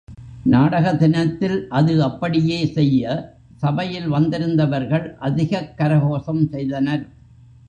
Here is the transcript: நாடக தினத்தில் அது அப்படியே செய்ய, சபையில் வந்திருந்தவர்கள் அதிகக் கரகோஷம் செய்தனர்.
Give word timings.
நாடக 0.43 0.95
தினத்தில் 0.95 1.67
அது 1.69 2.03
அப்படியே 2.03 2.65
செய்ய, 2.65 3.03
சபையில் 3.55 4.07
வந்திருந்தவர்கள் 4.07 5.15
அதிகக் 5.19 5.73
கரகோஷம் 5.77 6.49
செய்தனர். 6.49 7.03